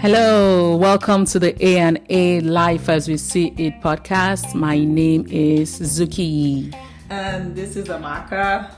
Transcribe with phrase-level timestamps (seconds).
[0.00, 4.54] Hello, welcome to the A and A Life as We See It podcast.
[4.54, 6.72] My name is Zuki.
[7.10, 8.72] And this is Amaka.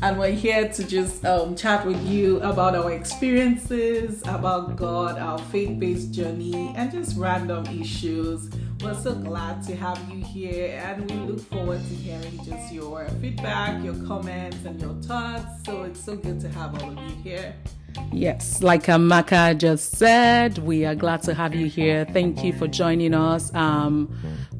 [0.00, 5.38] And we're here to just um, chat with you about our experiences, about God, our
[5.38, 8.48] faith based journey, and just random issues.
[8.80, 13.06] We're so glad to have you here, and we look forward to hearing just your
[13.20, 15.62] feedback, your comments, and your thoughts.
[15.66, 17.54] So it's so good to have all of you here.
[18.14, 22.06] Yes, like Amaka just said, we are glad to have you here.
[22.12, 23.52] Thank you for joining us.
[23.54, 24.08] Um,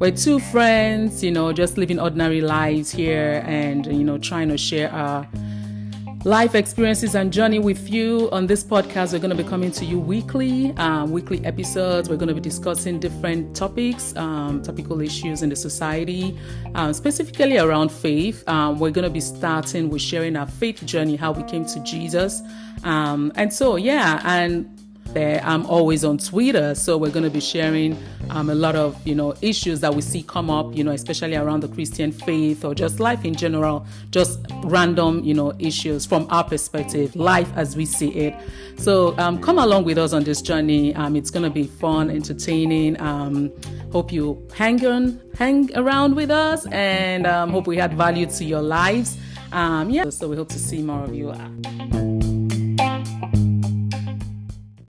[0.00, 4.59] we're two friends, you know, just living ordinary lives here and, you know, trying to
[4.59, 5.28] share our
[6.24, 9.12] life experiences and journey with you on this podcast.
[9.12, 12.09] We're going to be coming to you weekly, um, weekly episodes.
[12.09, 16.38] We're going to be discussing different topics, um, topical issues in the society,
[16.74, 18.42] um, specifically around faith.
[18.48, 21.80] Um, we're going to be starting with sharing our faith journey, how we came to
[21.80, 22.41] Jesus.
[22.84, 24.66] Um, and so, yeah, and
[25.15, 25.41] there.
[25.45, 27.96] I'm always on Twitter, so we're going to be sharing
[28.30, 31.36] um, a lot of you know issues that we see come up, you know, especially
[31.36, 36.26] around the Christian faith or just life in general, just random you know issues from
[36.30, 38.34] our perspective, life as we see it.
[38.76, 40.95] So um, come along with us on this journey.
[40.95, 43.00] Um, it's going to be fun, entertaining.
[43.00, 43.52] Um,
[43.92, 48.45] hope you hang on, hang around with us, and um, hope we add value to
[48.45, 49.16] your lives.
[49.52, 52.34] Um, yeah, so we hope to see more of you.